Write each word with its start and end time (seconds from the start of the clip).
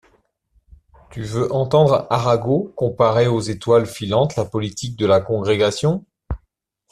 Tu 1.11 1.21
veux 1.21 1.53
entendre 1.53 2.07
Arago 2.09 2.73
comparer 2.75 3.27
aux 3.27 3.39
étoiles 3.39 3.85
filantes 3.85 4.35
la 4.35 4.45
politique 4.45 4.97
de 4.97 5.05
la 5.05 5.19
Congrégation? 5.21 6.03